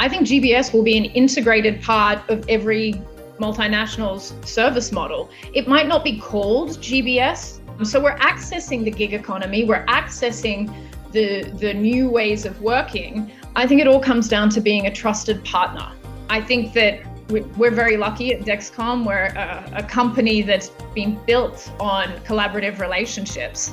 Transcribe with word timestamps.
I 0.00 0.08
think 0.08 0.28
GBS 0.28 0.72
will 0.72 0.84
be 0.84 0.96
an 0.96 1.06
integrated 1.06 1.82
part 1.82 2.28
of 2.30 2.48
every 2.48 3.02
multinational's 3.38 4.32
service 4.48 4.92
model. 4.92 5.28
It 5.54 5.66
might 5.66 5.88
not 5.88 6.04
be 6.04 6.20
called 6.20 6.70
GBS. 6.78 7.60
So 7.84 8.00
we're 8.00 8.16
accessing 8.18 8.84
the 8.84 8.90
gig 8.90 9.12
economy, 9.12 9.64
we're 9.64 9.86
accessing 9.86 10.72
the, 11.12 11.42
the 11.58 11.74
new 11.74 12.08
ways 12.08 12.44
of 12.44 12.60
working. 12.60 13.30
I 13.56 13.66
think 13.66 13.80
it 13.80 13.86
all 13.86 14.00
comes 14.00 14.28
down 14.28 14.50
to 14.50 14.60
being 14.60 14.86
a 14.86 14.92
trusted 14.92 15.44
partner. 15.44 15.92
I 16.30 16.40
think 16.42 16.72
that 16.74 17.00
we're 17.28 17.70
very 17.70 17.96
lucky 17.96 18.32
at 18.32 18.42
Dexcom. 18.42 19.06
We're 19.06 19.26
a, 19.26 19.70
a 19.76 19.82
company 19.82 20.42
that's 20.42 20.70
been 20.94 21.18
built 21.26 21.70
on 21.78 22.08
collaborative 22.20 22.78
relationships. 22.78 23.72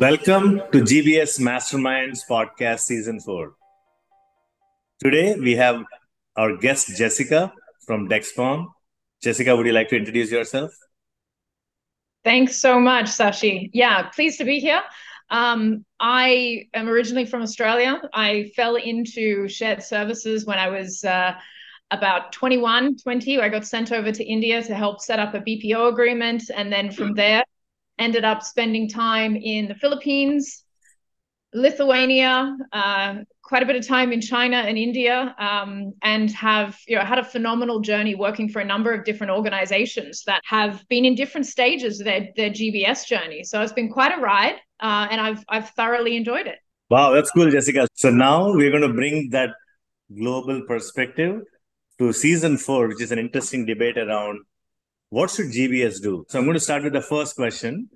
Welcome 0.00 0.60
to 0.72 0.82
GBS 0.82 1.38
Masterminds 1.38 2.22
Podcast 2.28 2.80
Season 2.80 3.20
4. 3.20 3.54
Today 4.98 5.36
we 5.36 5.54
have 5.54 5.84
our 6.36 6.56
guest 6.56 6.96
Jessica 6.96 7.52
from 7.86 8.08
Dexcom. 8.08 8.66
Jessica, 9.22 9.54
would 9.54 9.66
you 9.66 9.72
like 9.72 9.88
to 9.90 9.96
introduce 9.96 10.32
yourself? 10.32 10.72
Thanks 12.24 12.58
so 12.58 12.80
much, 12.80 13.06
Sashi. 13.06 13.70
Yeah, 13.72 14.02
pleased 14.08 14.38
to 14.38 14.44
be 14.44 14.58
here. 14.58 14.82
Um, 15.30 15.84
I 16.00 16.66
am 16.74 16.88
originally 16.88 17.24
from 17.24 17.42
Australia. 17.42 18.02
I 18.12 18.50
fell 18.56 18.74
into 18.74 19.46
shared 19.48 19.80
services 19.80 20.44
when 20.44 20.58
I 20.58 20.70
was 20.70 21.04
uh, 21.04 21.34
about 21.92 22.32
21, 22.32 22.96
20. 22.96 23.40
I 23.40 23.48
got 23.48 23.64
sent 23.64 23.92
over 23.92 24.10
to 24.10 24.24
India 24.24 24.60
to 24.60 24.74
help 24.74 25.00
set 25.00 25.20
up 25.20 25.34
a 25.34 25.40
BPO 25.40 25.92
agreement. 25.92 26.50
And 26.52 26.72
then 26.72 26.90
from 26.90 27.14
there, 27.14 27.44
ended 27.98 28.24
up 28.24 28.42
spending 28.42 28.88
time 28.88 29.36
in 29.36 29.68
the 29.68 29.74
Philippines, 29.74 30.64
Lithuania, 31.52 32.56
uh, 32.72 33.16
quite 33.42 33.62
a 33.62 33.66
bit 33.66 33.76
of 33.76 33.86
time 33.86 34.12
in 34.12 34.20
China 34.20 34.56
and 34.56 34.76
India, 34.76 35.34
um, 35.38 35.92
and 36.02 36.30
have 36.32 36.76
you 36.88 36.96
know 36.96 37.04
had 37.04 37.18
a 37.18 37.24
phenomenal 37.24 37.80
journey 37.80 38.14
working 38.14 38.48
for 38.48 38.60
a 38.60 38.64
number 38.64 38.92
of 38.92 39.04
different 39.04 39.30
organizations 39.30 40.24
that 40.26 40.40
have 40.44 40.84
been 40.88 41.04
in 41.04 41.14
different 41.14 41.46
stages 41.46 42.00
of 42.00 42.06
their 42.06 42.28
their 42.36 42.50
GBS 42.50 43.06
journey. 43.06 43.44
So 43.44 43.60
it's 43.62 43.72
been 43.72 43.90
quite 43.90 44.16
a 44.16 44.20
ride, 44.20 44.56
uh, 44.80 45.06
and 45.10 45.20
I've 45.20 45.44
I've 45.48 45.70
thoroughly 45.70 46.16
enjoyed 46.16 46.46
it. 46.46 46.58
Wow, 46.90 47.12
that's 47.12 47.30
cool, 47.30 47.50
Jessica. 47.50 47.86
So 47.94 48.10
now 48.10 48.52
we're 48.52 48.70
going 48.70 48.82
to 48.82 48.92
bring 48.92 49.30
that 49.30 49.50
global 50.14 50.62
perspective 50.66 51.40
to 51.98 52.12
season 52.12 52.56
four, 52.56 52.88
which 52.88 53.00
is 53.00 53.12
an 53.12 53.18
interesting 53.18 53.64
debate 53.64 53.96
around 53.96 54.40
what 55.14 55.30
should 55.30 55.52
GBS 55.52 56.02
do? 56.02 56.26
So 56.28 56.40
I'm 56.40 56.44
going 56.44 56.54
to 56.54 56.66
start 56.68 56.82
with 56.82 56.92
the 56.92 57.00
first 57.00 57.36
question. 57.36 57.88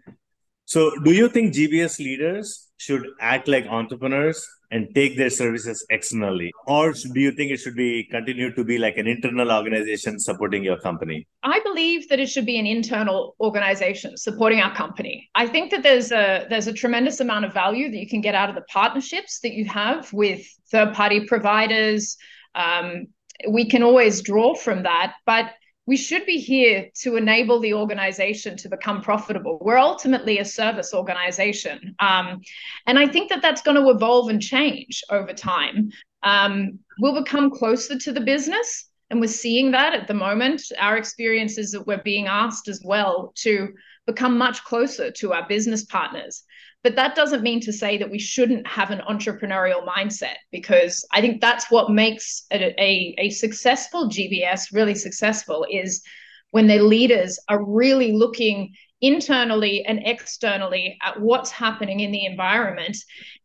So, 0.67 0.93
do 1.05 1.13
you 1.13 1.29
think 1.29 1.53
GBS 1.53 1.99
leaders 1.99 2.69
should 2.77 3.05
act 3.21 3.49
like 3.49 3.67
entrepreneurs 3.67 4.47
and 4.71 4.95
take 4.95 5.17
their 5.17 5.31
services 5.31 5.85
externally, 5.91 6.53
or 6.67 6.93
do 6.93 7.21
you 7.21 7.33
think 7.33 7.51
it 7.51 7.57
should 7.57 7.75
be 7.75 8.05
continue 8.05 8.55
to 8.55 8.63
be 8.63 8.79
like 8.79 8.99
an 8.99 9.09
internal 9.09 9.51
organization 9.51 10.21
supporting 10.21 10.63
your 10.63 10.79
company? 10.79 11.27
I 11.43 11.59
believe 11.61 12.09
that 12.11 12.21
it 12.21 12.29
should 12.29 12.47
be 12.47 12.59
an 12.59 12.67
internal 12.67 13.35
organization 13.41 14.17
supporting 14.17 14.61
our 14.61 14.75
company. 14.75 15.29
I 15.35 15.47
think 15.49 15.71
that 15.73 15.83
there's 15.83 16.13
a 16.13 16.47
there's 16.51 16.69
a 16.69 16.77
tremendous 16.85 17.19
amount 17.19 17.47
of 17.47 17.53
value 17.53 17.91
that 17.91 17.99
you 17.99 18.09
can 18.09 18.21
get 18.21 18.35
out 18.37 18.49
of 18.49 18.55
the 18.55 18.67
partnerships 18.79 19.41
that 19.41 19.55
you 19.55 19.65
have 19.65 20.13
with 20.13 20.47
third 20.71 20.93
party 20.95 21.27
providers. 21.27 22.17
Um, 22.55 23.07
we 23.49 23.69
can 23.69 23.83
always 23.83 24.23
draw 24.23 24.55
from 24.55 24.83
that, 24.85 25.15
but 25.25 25.47
we 25.89 25.97
should 25.97 26.27
be 26.27 26.37
here 26.37 26.91
to 27.01 27.17
enable 27.17 27.61
the 27.61 27.73
organization 27.73 28.59
to 28.59 28.69
become 28.69 29.01
profitable. 29.01 29.59
We're 29.63 29.79
ultimately 29.79 30.39
a 30.39 30.45
service 30.45 30.93
organization. 30.93 31.95
Um, 31.99 32.43
and 32.87 32.99
I 32.99 33.09
think 33.09 33.31
that 33.31 33.41
that's 33.41 33.63
going 33.63 33.83
to 33.83 33.89
evolve 33.89 34.29
and 34.29 34.43
change 34.43 35.03
over 35.09 35.33
time. 35.33 35.91
Um, 36.23 36.81
we'll 37.01 37.19
become 37.19 37.51
closer 37.51 37.99
to 38.01 38.13
the 38.13 38.21
business. 38.21 38.91
And 39.09 39.19
we're 39.19 39.29
seeing 39.29 39.71
that 39.71 39.95
at 39.95 40.07
the 40.07 40.13
moment. 40.13 40.61
Our 40.79 40.99
experience 40.99 41.57
is 41.57 41.71
that 41.71 41.87
we're 41.87 42.03
being 42.03 42.27
asked 42.27 42.69
as 42.69 42.83
well 42.85 43.33
to 43.37 43.73
become 44.07 44.37
much 44.37 44.63
closer 44.65 45.11
to 45.11 45.33
our 45.33 45.49
business 45.49 45.87
partners. 45.87 46.45
But 46.85 46.95
that 46.97 47.17
doesn't 47.17 47.43
mean 47.43 47.61
to 47.63 47.73
say 47.73 47.99
that 47.99 48.11
we 48.11 48.19
shouldn't 48.19 48.67
have 48.67 48.91
an 48.91 49.03
entrepreneurial 49.09 49.85
mindset, 49.87 50.37
because 50.53 51.05
I 51.13 51.21
think 51.21 51.41
that's 51.41 51.71
what 51.71 51.91
makes 51.91 52.47
a, 52.53 52.75
a, 52.81 53.15
a 53.19 53.31
successful 53.31 54.09
GBS 54.09 54.73
really 54.73 54.95
successful 54.95 55.67
is 55.71 56.03
when 56.51 56.67
their 56.67 56.83
leaders 56.83 57.39
are 57.49 57.65
really 57.65 58.13
looking 58.13 58.75
internally 59.01 59.85
and 59.85 60.01
externally 60.05 60.97
at 61.03 61.21
what's 61.21 61.51
happening 61.51 62.01
in 62.01 62.13
the 62.13 62.25
environment 62.25 62.97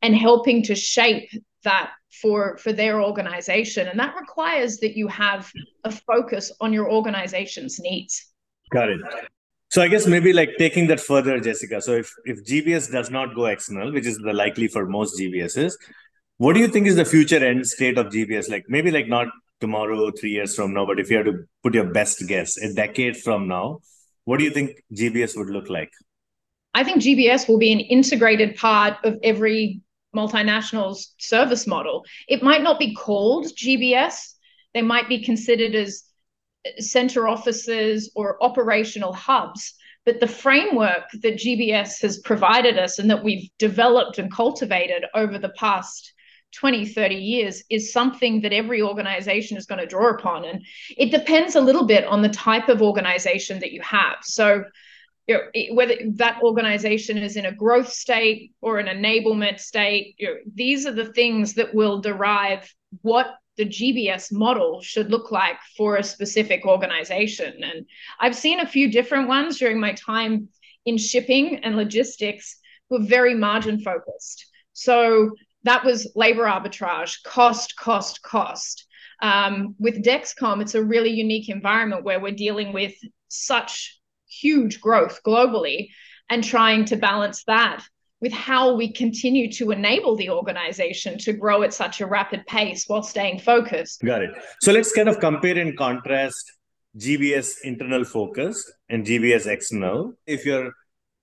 and 0.02 0.16
helping 0.16 0.64
to 0.64 0.76
shape 0.76 1.30
that 1.64 1.92
for 2.22 2.58
for 2.58 2.72
their 2.72 3.02
organization. 3.02 3.88
And 3.88 4.00
that 4.00 4.16
requires 4.16 4.78
that 4.78 4.96
you 4.96 5.08
have 5.08 5.52
a 5.84 5.92
focus 5.92 6.52
on 6.62 6.72
your 6.72 6.92
organization's 6.92 7.80
needs. 7.80 8.32
Got 8.72 8.90
it 8.90 9.00
so 9.74 9.82
I 9.82 9.88
guess 9.88 10.06
maybe 10.06 10.34
like 10.34 10.52
taking 10.60 10.86
that 10.88 11.00
further, 11.00 11.40
Jessica. 11.40 11.82
So 11.82 11.94
if 11.94 12.14
if 12.26 12.46
GBS 12.46 12.92
does 12.92 13.10
not 13.10 13.34
go 13.34 13.48
external, 13.48 13.92
which 13.92 14.06
is 14.06 14.20
the 14.20 14.32
likely 14.32 14.68
for 14.68 14.86
most 14.86 15.20
GBSs, 15.20 15.74
what 16.38 16.54
do 16.54 16.60
you 16.60 16.68
think 16.68 16.86
is 16.86 16.96
the 16.96 17.06
future 17.06 17.44
end 17.44 17.66
state 17.66 17.98
of 17.98 18.12
GBS? 18.18 18.52
Like 18.52 18.66
maybe 18.68 18.92
like 18.92 19.08
not 19.08 19.30
tomorrow, 19.62 20.12
three 20.12 20.30
years 20.30 20.54
from 20.56 20.76
now, 20.76 20.86
but 20.86 21.00
if 21.00 21.10
you 21.10 21.18
had 21.18 21.26
to 21.26 21.46
put 21.64 21.74
your 21.74 21.86
best 21.86 22.22
guess, 22.28 22.56
a 22.58 22.72
decade 22.72 23.18
from 23.18 23.48
now, 23.48 23.80
what 24.26 24.38
do 24.38 24.44
you 24.44 24.52
think 24.52 24.84
GBS 24.94 25.36
would 25.38 25.50
look 25.50 25.72
like? 25.72 25.90
I 26.76 26.84
think 26.84 27.02
GBS 27.02 27.48
will 27.48 27.58
be 27.58 27.74
an 27.74 27.80
integrated 27.80 28.56
part 28.56 29.04
of 29.04 29.18
every 29.24 29.82
multinational's 30.16 31.16
service 31.18 31.66
model. 31.66 32.06
It 32.28 32.44
might 32.44 32.62
not 32.62 32.78
be 32.78 32.94
called 32.94 33.48
GBS. 33.48 34.36
They 34.76 34.84
might 34.84 35.10
be 35.10 35.24
considered 35.24 35.74
as 35.74 36.04
center 36.80 37.28
offices 37.28 38.12
or 38.16 38.44
operational 38.44 39.14
hubs. 39.14 39.74
But 40.06 40.20
the 40.20 40.28
framework 40.28 41.10
that 41.22 41.36
GBS 41.36 42.02
has 42.02 42.20
provided 42.20 42.78
us 42.78 43.00
and 43.00 43.10
that 43.10 43.24
we've 43.24 43.50
developed 43.58 44.20
and 44.20 44.32
cultivated 44.32 45.06
over 45.14 45.38
the 45.38 45.54
past 45.58 46.14
20, 46.54 46.86
30 46.86 47.16
years 47.16 47.64
is 47.70 47.92
something 47.92 48.42
that 48.42 48.54
every 48.54 48.82
organization 48.82 49.58
is 49.58 49.66
going 49.66 49.80
to 49.80 49.88
draw 49.88 50.10
upon. 50.10 50.46
And 50.46 50.62
it 50.98 51.12
depends 51.12 51.56
a 51.56 51.62
little 51.62 51.86
bit 51.86 52.06
on 52.06 52.22
the 52.22 52.30
type 52.30 52.70
of 52.70 52.82
organization 52.82 53.60
that 53.60 53.72
you 53.72 53.82
have. 53.82 54.18
So, 54.24 54.66
you 55.28 55.38
know, 55.38 55.74
whether 55.74 55.96
that 56.16 56.42
organization 56.44 57.18
is 57.18 57.38
in 57.38 57.46
a 57.46 57.56
growth 57.56 57.90
state 57.90 58.52
or 58.62 58.78
an 58.78 58.88
enablement 58.88 59.60
state, 59.60 60.16
you 60.18 60.28
know, 60.28 60.36
these 60.54 60.86
are 60.86 60.92
the 60.92 61.14
things 61.14 61.54
that 61.54 61.74
will 61.74 62.02
derive 62.02 62.72
what 63.02 63.28
the 63.58 63.66
GBS 63.66 64.32
model 64.32 64.82
should 64.82 65.12
look 65.12 65.32
like 65.32 65.58
for 65.78 65.98
a 65.98 66.04
specific 66.04 66.66
organization. 66.66 67.64
And 67.64 67.86
I've 68.20 68.36
seen 68.36 68.60
a 68.60 68.68
few 68.68 68.92
different 68.92 69.28
ones 69.28 69.58
during 69.58 69.80
my 69.80 69.94
time 69.94 70.50
in 70.86 70.98
shipping 70.98 71.58
and 71.64 71.76
logistics 71.76 72.58
who 72.90 72.98
are 72.98 73.06
very 73.06 73.34
margin 73.34 73.80
focused. 73.80 74.48
So 74.74 75.32
that 75.64 75.86
was 75.86 76.12
labor 76.16 76.44
arbitrage, 76.44 77.24
cost, 77.24 77.76
cost, 77.78 78.22
cost. 78.22 78.86
Um, 79.22 79.76
with 79.80 80.04
Dexcom, 80.04 80.62
it's 80.62 80.76
a 80.76 80.84
really 80.84 81.12
unique 81.12 81.50
environment 81.50 82.04
where 82.04 82.20
we're 82.20 82.34
dealing 82.34 82.74
with 82.74 82.94
such 83.30 84.00
huge 84.28 84.82
growth 84.82 85.22
globally 85.26 85.90
and 86.30 86.44
trying 86.44 86.86
to 86.86 86.96
balance 86.96 87.44
that 87.46 87.84
with 88.24 88.32
how 88.32 88.74
we 88.74 88.90
continue 88.90 89.52
to 89.52 89.72
enable 89.72 90.16
the 90.16 90.30
organization 90.30 91.18
to 91.18 91.34
grow 91.34 91.62
at 91.62 91.74
such 91.74 92.00
a 92.00 92.06
rapid 92.06 92.48
pace 92.48 92.86
while 92.88 93.04
staying 93.04 93.38
focused. 93.38 94.02
Got 94.02 94.22
it. 94.22 94.32
So 94.62 94.72
let's 94.72 94.94
kind 94.94 95.10
of 95.10 95.20
compare 95.20 95.58
and 95.58 95.78
contrast 95.78 96.54
GBS 96.98 97.56
internal 97.66 98.06
focus 98.06 98.56
and 98.88 99.06
GBS 99.06 99.46
external. 99.46 100.14
If 100.26 100.46
you're 100.46 100.72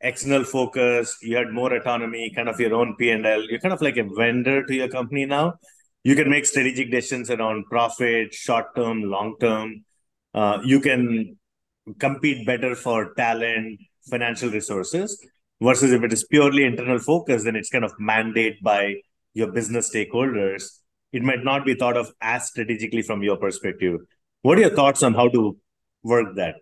external 0.02 0.44
focus, 0.44 1.17
you 1.23 1.37
had 1.37 1.49
more 1.49 1.73
autonomy, 1.73 2.31
kind 2.37 2.50
of 2.50 2.61
your 2.61 2.75
own 2.75 2.97
P&L, 2.99 3.44
you're 3.49 3.61
kind 3.61 3.73
of 3.73 3.81
like 3.81 3.96
a 3.96 4.05
vendor 4.05 4.62
to 4.67 4.75
your 4.75 4.88
company 4.88 5.25
now. 5.25 5.55
You 6.05 6.14
can 6.14 6.29
make 6.29 6.44
strategic 6.44 6.91
decisions 6.91 7.31
around 7.31 7.64
profit, 7.70 8.35
short 8.35 8.76
term, 8.76 9.05
long 9.05 9.37
term. 9.41 9.87
Uh, 10.35 10.58
you 10.67 10.81
can 10.81 11.38
compete 11.99 12.46
better 12.46 12.75
for 12.75 13.14
talent, 13.14 13.81
financial 14.11 14.50
resources 14.50 15.19
versus 15.62 15.93
if 15.93 16.03
it 16.03 16.12
is 16.12 16.25
purely 16.25 16.65
internal 16.65 16.99
focus 16.99 17.45
then 17.45 17.57
it's 17.57 17.71
kind 17.71 17.85
of 17.85 17.93
mandate 17.99 18.62
by 18.62 18.95
your 19.35 19.51
business 19.53 19.95
stakeholders 19.95 20.65
it 21.12 21.23
might 21.23 21.45
not 21.45 21.65
be 21.65 21.75
thought 21.75 21.97
of 21.97 22.12
as 22.21 22.49
strategically 22.49 23.03
from 23.03 23.23
your 23.23 23.37
perspective 23.37 24.01
what 24.43 24.59
are 24.59 24.62
your 24.62 24.75
thoughts 24.75 25.03
on 25.03 25.15
how 25.15 25.29
to 25.29 25.57
work 26.03 26.35
that 26.37 26.55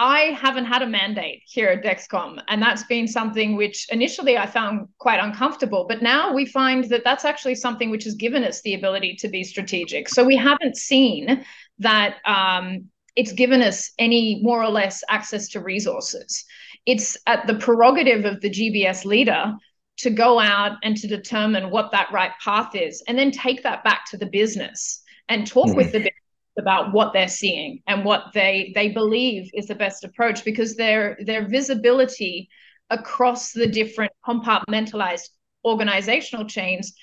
I 0.00 0.38
haven't 0.40 0.66
had 0.66 0.82
a 0.82 0.86
mandate 0.86 1.42
here 1.44 1.66
at 1.70 1.82
Dexcom, 1.82 2.40
and 2.46 2.62
that's 2.62 2.84
been 2.84 3.08
something 3.08 3.56
which 3.56 3.88
initially 3.90 4.38
I 4.38 4.46
found 4.46 4.86
quite 4.98 5.18
uncomfortable. 5.18 5.86
But 5.88 6.02
now 6.02 6.32
we 6.32 6.46
find 6.46 6.84
that 6.84 7.02
that's 7.02 7.24
actually 7.24 7.56
something 7.56 7.90
which 7.90 8.04
has 8.04 8.14
given 8.14 8.44
us 8.44 8.62
the 8.62 8.74
ability 8.74 9.16
to 9.16 9.28
be 9.28 9.42
strategic. 9.42 10.08
So 10.08 10.22
we 10.22 10.36
haven't 10.36 10.76
seen 10.76 11.44
that 11.80 12.18
um, 12.24 12.84
it's 13.16 13.32
given 13.32 13.60
us 13.60 13.90
any 13.98 14.40
more 14.40 14.62
or 14.62 14.70
less 14.70 15.02
access 15.08 15.48
to 15.48 15.60
resources. 15.60 16.44
It's 16.88 17.18
at 17.26 17.46
the 17.46 17.54
prerogative 17.54 18.24
of 18.24 18.40
the 18.40 18.48
GBS 18.48 19.04
leader 19.04 19.52
to 19.98 20.10
go 20.10 20.40
out 20.40 20.78
and 20.82 20.96
to 20.96 21.06
determine 21.06 21.70
what 21.70 21.92
that 21.92 22.10
right 22.12 22.30
path 22.42 22.74
is 22.74 23.02
and 23.06 23.18
then 23.18 23.30
take 23.30 23.62
that 23.62 23.84
back 23.84 24.06
to 24.10 24.16
the 24.16 24.24
business 24.24 25.02
and 25.28 25.46
talk 25.46 25.66
mm-hmm. 25.66 25.76
with 25.76 25.92
the 25.92 25.98
business 25.98 26.14
about 26.58 26.92
what 26.94 27.12
they're 27.12 27.28
seeing 27.28 27.82
and 27.86 28.06
what 28.06 28.22
they 28.32 28.72
they 28.74 28.88
believe 28.88 29.50
is 29.52 29.66
the 29.66 29.74
best 29.74 30.02
approach 30.02 30.44
because 30.46 30.76
their 30.76 31.18
their 31.26 31.46
visibility 31.46 32.48
across 32.88 33.52
the 33.52 33.66
different 33.66 34.10
compartmentalized 34.26 35.28
organizational 35.66 36.46
chains 36.46 36.94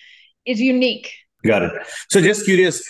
is 0.45 0.59
unique 0.59 1.13
got 1.45 1.61
it 1.61 1.71
so 2.09 2.19
just 2.19 2.43
curious 2.43 2.83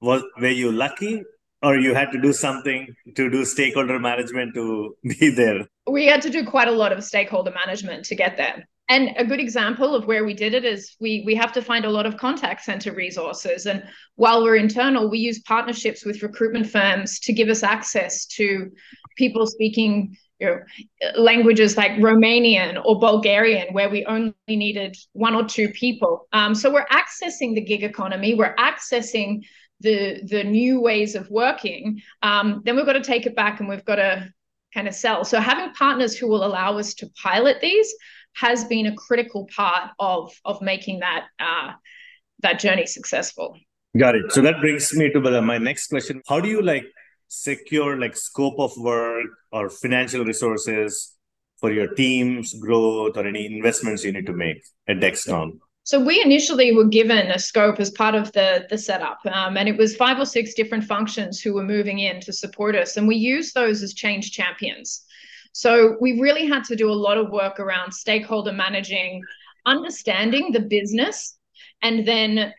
was 0.00 0.22
were 0.38 0.48
you 0.48 0.70
lucky 0.70 1.22
or 1.62 1.76
you 1.76 1.94
had 1.94 2.12
to 2.12 2.20
do 2.20 2.32
something 2.32 2.94
to 3.14 3.30
do 3.30 3.44
stakeholder 3.44 3.98
management 3.98 4.54
to 4.54 4.96
be 5.20 5.30
there. 5.30 5.66
We 5.90 6.06
had 6.06 6.22
to 6.22 6.30
do 6.30 6.44
quite 6.44 6.68
a 6.68 6.72
lot 6.72 6.92
of 6.92 7.02
stakeholder 7.02 7.52
management 7.52 8.04
to 8.06 8.14
get 8.14 8.36
there. 8.36 8.64
And 8.90 9.10
a 9.18 9.24
good 9.24 9.40
example 9.40 9.94
of 9.94 10.06
where 10.06 10.24
we 10.24 10.32
did 10.32 10.54
it 10.54 10.64
is 10.64 10.96
we 10.98 11.22
we 11.26 11.34
have 11.34 11.52
to 11.52 11.62
find 11.62 11.84
a 11.84 11.90
lot 11.90 12.06
of 12.06 12.16
contact 12.16 12.64
center 12.64 12.92
resources. 12.92 13.66
And 13.66 13.82
while 14.16 14.42
we're 14.42 14.56
internal 14.56 15.10
we 15.10 15.18
use 15.18 15.40
partnerships 15.40 16.06
with 16.06 16.22
recruitment 16.22 16.68
firms 16.70 17.18
to 17.20 17.32
give 17.34 17.48
us 17.48 17.62
access 17.62 18.24
to 18.26 18.70
people 19.16 19.46
speaking 19.46 20.16
you 20.38 20.46
know, 20.46 20.60
languages 21.16 21.76
like 21.76 21.92
Romanian 21.92 22.80
or 22.84 22.98
Bulgarian, 22.98 23.74
where 23.74 23.90
we 23.90 24.06
only 24.06 24.34
needed 24.46 24.96
one 25.12 25.34
or 25.34 25.44
two 25.44 25.68
people. 25.70 26.28
Um, 26.32 26.54
so 26.54 26.72
we're 26.72 26.86
accessing 26.86 27.54
the 27.54 27.60
gig 27.60 27.82
economy, 27.82 28.34
we're 28.34 28.54
accessing 28.54 29.42
the 29.80 30.20
the 30.24 30.44
new 30.44 30.80
ways 30.80 31.14
of 31.14 31.30
working. 31.30 32.00
Um, 32.22 32.62
then 32.64 32.76
we've 32.76 32.86
got 32.86 32.94
to 32.94 33.02
take 33.02 33.26
it 33.26 33.36
back 33.36 33.60
and 33.60 33.68
we've 33.68 33.84
got 33.84 33.96
to 33.96 34.32
kind 34.74 34.88
of 34.88 34.94
sell. 34.94 35.24
So 35.24 35.40
having 35.40 35.72
partners 35.74 36.16
who 36.16 36.28
will 36.28 36.44
allow 36.44 36.78
us 36.78 36.94
to 36.94 37.10
pilot 37.22 37.58
these 37.60 37.92
has 38.34 38.64
been 38.64 38.86
a 38.86 38.94
critical 38.94 39.48
part 39.54 39.90
of 39.98 40.32
of 40.44 40.60
making 40.62 41.00
that 41.00 41.26
uh, 41.40 41.72
that 42.40 42.58
journey 42.58 42.86
successful. 42.86 43.56
Got 43.96 44.16
it. 44.16 44.32
So 44.32 44.42
that 44.42 44.60
brings 44.60 44.94
me 44.94 45.10
to 45.10 45.20
my 45.40 45.58
next 45.58 45.88
question. 45.88 46.22
How 46.28 46.40
do 46.40 46.48
you 46.48 46.62
like 46.62 46.84
secure 47.28 47.98
like 47.98 48.16
scope 48.16 48.58
of 48.58 48.72
work 48.76 49.26
or 49.52 49.70
financial 49.70 50.24
resources 50.24 51.16
for 51.58 51.72
your 51.72 51.88
team's 51.94 52.54
growth 52.54 53.16
or 53.16 53.26
any 53.26 53.46
investments 53.46 54.04
you 54.04 54.12
need 54.12 54.26
to 54.26 54.32
make 54.32 54.62
at 54.86 54.98
Dexcom? 54.98 55.58
So 55.88 55.98
we 55.98 56.20
initially 56.20 56.72
were 56.72 56.84
given 56.84 57.30
a 57.30 57.38
scope 57.38 57.80
as 57.80 57.90
part 57.90 58.14
of 58.14 58.30
the 58.32 58.66
the 58.68 58.76
setup, 58.76 59.20
um, 59.32 59.56
and 59.56 59.70
it 59.70 59.78
was 59.78 59.96
five 59.96 60.18
or 60.18 60.26
six 60.26 60.52
different 60.52 60.84
functions 60.84 61.40
who 61.40 61.54
were 61.54 61.62
moving 61.62 61.98
in 61.98 62.20
to 62.20 62.30
support 62.30 62.76
us, 62.76 62.98
and 62.98 63.08
we 63.08 63.16
used 63.16 63.54
those 63.54 63.82
as 63.82 63.94
change 63.94 64.32
champions. 64.32 65.06
So 65.52 65.96
we 65.98 66.20
really 66.20 66.44
had 66.44 66.64
to 66.64 66.76
do 66.76 66.90
a 66.90 67.02
lot 67.06 67.16
of 67.16 67.30
work 67.30 67.58
around 67.58 67.92
stakeholder 67.92 68.52
managing, 68.52 69.22
understanding 69.64 70.52
the 70.52 70.60
business, 70.60 71.38
and 71.80 72.06
then 72.06 72.52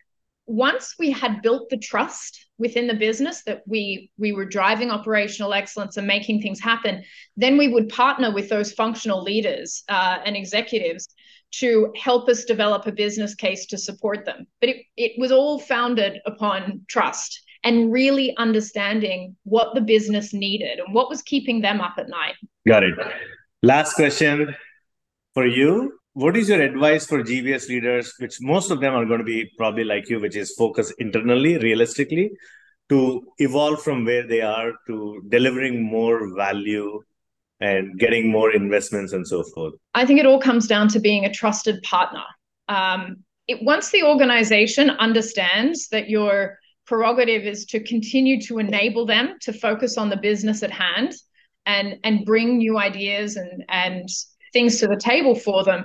once 0.46 0.96
we 0.98 1.12
had 1.12 1.40
built 1.40 1.70
the 1.70 1.78
trust 1.78 2.48
within 2.58 2.88
the 2.88 2.94
business 3.06 3.44
that 3.44 3.62
we 3.64 4.10
we 4.18 4.32
were 4.32 4.44
driving 4.44 4.90
operational 4.90 5.54
excellence 5.54 5.96
and 5.96 6.04
making 6.08 6.42
things 6.42 6.58
happen, 6.58 7.04
then 7.36 7.56
we 7.56 7.68
would 7.68 7.90
partner 7.90 8.34
with 8.34 8.48
those 8.48 8.72
functional 8.72 9.22
leaders 9.22 9.84
uh, 9.88 10.18
and 10.24 10.36
executives 10.36 11.06
to 11.52 11.92
help 11.96 12.28
us 12.28 12.44
develop 12.44 12.86
a 12.86 12.92
business 12.92 13.34
case 13.34 13.66
to 13.66 13.78
support 13.78 14.24
them. 14.24 14.46
But 14.60 14.70
it, 14.70 14.76
it 14.96 15.12
was 15.18 15.32
all 15.32 15.58
founded 15.58 16.20
upon 16.26 16.82
trust 16.88 17.40
and 17.64 17.92
really 17.92 18.34
understanding 18.36 19.36
what 19.44 19.74
the 19.74 19.80
business 19.80 20.32
needed 20.32 20.78
and 20.78 20.94
what 20.94 21.10
was 21.10 21.22
keeping 21.22 21.60
them 21.60 21.80
up 21.80 21.94
at 21.98 22.08
night. 22.08 22.34
Got 22.66 22.84
it. 22.84 22.94
Last 23.62 23.94
question 23.94 24.54
for 25.34 25.46
you. 25.46 25.98
What 26.14 26.36
is 26.36 26.48
your 26.48 26.60
advice 26.60 27.06
for 27.06 27.22
GBS 27.22 27.68
leaders, 27.68 28.14
which 28.18 28.38
most 28.40 28.70
of 28.70 28.80
them 28.80 28.94
are 28.94 29.04
going 29.04 29.18
to 29.18 29.24
be 29.24 29.50
probably 29.56 29.84
like 29.84 30.08
you, 30.08 30.20
which 30.20 30.36
is 30.36 30.54
focus 30.56 30.92
internally, 30.98 31.58
realistically, 31.58 32.32
to 32.88 33.22
evolve 33.38 33.82
from 33.82 34.04
where 34.04 34.26
they 34.26 34.40
are 34.40 34.72
to 34.88 35.22
delivering 35.28 35.82
more 35.82 36.34
value 36.34 37.00
and 37.60 37.98
getting 37.98 38.30
more 38.30 38.52
investments 38.52 39.12
and 39.12 39.26
so 39.26 39.42
forth? 39.42 39.74
I 39.94 40.06
think 40.06 40.20
it 40.20 40.26
all 40.26 40.40
comes 40.40 40.66
down 40.66 40.88
to 40.88 41.00
being 41.00 41.24
a 41.24 41.32
trusted 41.32 41.82
partner. 41.82 42.24
Um, 42.68 43.24
it, 43.48 43.62
once 43.62 43.90
the 43.90 44.02
organization 44.02 44.90
understands 44.90 45.88
that 45.88 46.08
your 46.08 46.58
prerogative 46.86 47.44
is 47.44 47.66
to 47.66 47.80
continue 47.80 48.40
to 48.40 48.58
enable 48.58 49.06
them 49.06 49.36
to 49.42 49.52
focus 49.52 49.96
on 49.96 50.08
the 50.08 50.16
business 50.16 50.62
at 50.62 50.70
hand 50.70 51.14
and 51.66 51.98
and 52.04 52.24
bring 52.24 52.58
new 52.58 52.78
ideas 52.78 53.36
and 53.36 53.64
and 53.68 54.08
things 54.52 54.80
to 54.80 54.86
the 54.88 54.96
table 54.96 55.34
for 55.34 55.62
them 55.62 55.84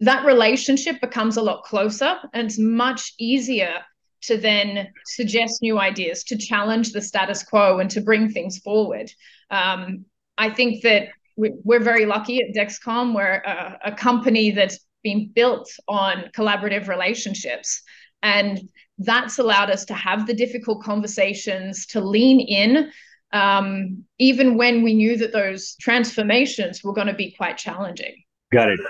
that 0.00 0.24
relationship 0.24 1.00
becomes 1.00 1.36
a 1.36 1.42
lot 1.42 1.62
closer 1.62 2.16
and 2.32 2.46
it's 2.46 2.58
much 2.58 3.12
easier 3.18 3.74
to 4.22 4.36
then 4.36 4.88
suggest 5.04 5.62
new 5.62 5.78
ideas 5.78 6.24
to 6.24 6.36
challenge 6.36 6.92
the 6.92 7.00
status 7.00 7.42
quo 7.42 7.78
and 7.78 7.90
to 7.90 8.00
bring 8.00 8.28
things 8.28 8.58
forward 8.58 9.10
um, 9.50 10.04
i 10.44 10.48
think 10.50 10.82
that 10.82 11.02
we're 11.36 11.86
very 11.92 12.06
lucky 12.06 12.36
at 12.42 12.54
dexcom 12.54 13.14
we're 13.14 13.40
a, 13.54 13.78
a 13.86 13.92
company 13.92 14.50
that's 14.50 14.80
been 15.02 15.30
built 15.34 15.70
on 15.88 16.24
collaborative 16.36 16.88
relationships 16.88 17.82
and 18.22 18.60
that's 18.98 19.38
allowed 19.38 19.70
us 19.70 19.84
to 19.86 19.94
have 19.94 20.26
the 20.26 20.34
difficult 20.34 20.82
conversations 20.82 21.86
to 21.86 22.00
lean 22.00 22.40
in 22.40 22.90
um, 23.32 24.04
even 24.18 24.56
when 24.56 24.82
we 24.82 24.94
knew 24.94 25.16
that 25.16 25.32
those 25.32 25.76
transformations 25.80 26.82
were 26.82 26.92
going 26.92 27.06
to 27.06 27.14
be 27.14 27.32
quite 27.32 27.56
challenging. 27.56 28.14
Got 28.52 28.70
it. 28.70 28.80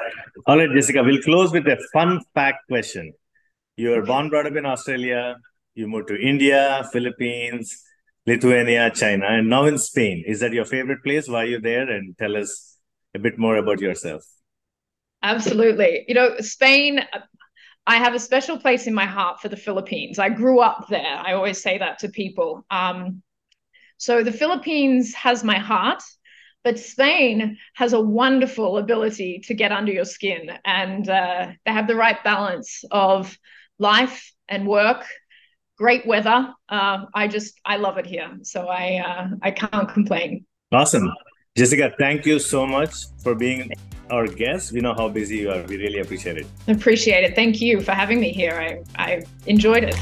All 0.47 0.57
right, 0.57 0.71
Jessica, 0.75 1.03
we'll 1.03 1.21
close 1.21 1.53
with 1.53 1.67
a 1.67 1.77
fun 1.93 2.21
fact 2.35 2.67
question. 2.69 3.13
You 3.77 3.91
were 3.91 4.03
born, 4.03 4.31
brought 4.31 4.47
up 4.47 4.57
in 4.57 4.65
Australia. 4.65 5.37
You 5.75 5.87
moved 5.87 6.09
to 6.09 6.17
India, 6.19 6.89
Philippines, 6.93 7.83
Lithuania, 8.27 8.91
China, 8.91 9.27
and 9.27 9.49
now 9.49 9.65
in 9.65 9.79
Spain. 9.79 10.25
Is 10.27 10.41
that 10.41 10.53
your 10.53 10.65
favorite 10.65 11.03
place? 11.03 11.29
Why 11.29 11.43
are 11.43 11.47
you 11.47 11.61
there? 11.61 11.89
And 11.89 12.17
tell 12.19 12.37
us 12.37 12.77
a 13.15 13.19
bit 13.19 13.39
more 13.39 13.57
about 13.57 13.81
yourself. 13.81 14.23
Absolutely. 15.23 16.05
You 16.09 16.15
know, 16.15 16.37
Spain, 16.39 17.01
I 17.87 17.97
have 17.97 18.15
a 18.15 18.19
special 18.19 18.59
place 18.59 18.87
in 18.87 18.95
my 18.95 19.07
heart 19.07 19.41
for 19.41 19.49
the 19.49 19.57
Philippines. 19.57 20.19
I 20.19 20.29
grew 20.29 20.61
up 20.61 20.87
there. 20.89 21.17
I 21.17 21.33
always 21.33 21.63
say 21.63 21.79
that 21.79 21.99
to 22.01 22.09
people. 22.09 22.65
Um, 22.71 23.23
so 23.97 24.23
the 24.23 24.33
Philippines 24.33 25.13
has 25.15 25.45
my 25.45 25.59
heart, 25.59 26.03
but 26.63 26.79
Spain 26.79 27.59
has 27.75 27.93
a 27.93 28.01
wonderful 28.01 28.79
ability 28.79 29.43
to 29.47 29.55
get 29.55 29.73
under 29.73 29.93
your 29.93 30.05
skin, 30.05 30.51
and 30.65 31.09
uh, 31.09 31.49
they 31.65 31.73
have 31.73 31.87
the 31.87 31.97
right 31.97 32.23
balance 32.23 32.85
of 32.91 33.37
life 33.79 34.33
and 34.49 34.67
work. 34.67 35.05
Great 35.81 36.05
weather. 36.07 36.53
Uh, 36.69 37.07
I 37.15 37.27
just 37.27 37.59
I 37.65 37.77
love 37.77 37.97
it 37.97 38.05
here, 38.05 38.31
so 38.43 38.69
I 38.69 39.03
uh, 39.09 39.29
I 39.41 39.51
can't 39.51 39.89
complain. 39.89 40.45
Awesome, 40.73 41.11
Jessica. 41.57 41.91
Thank 41.99 42.27
you 42.27 42.39
so 42.39 42.67
much 42.67 42.93
for 43.23 43.35
being 43.35 43.73
our 44.11 44.27
guest. 44.27 44.73
We 44.73 44.81
know 44.83 44.93
how 44.93 45.09
busy 45.09 45.39
you 45.39 45.51
are. 45.51 45.63
We 45.63 45.79
really 45.79 46.01
appreciate 46.01 46.37
it. 46.37 46.47
Appreciate 46.69 47.25
it. 47.25 47.35
Thank 47.35 47.63
you 47.63 47.81
for 47.81 47.93
having 47.93 48.21
me 48.21 48.31
here. 48.31 48.57
I 48.61 48.71
I 49.03 49.23
enjoyed 49.47 49.85
it. 49.85 49.97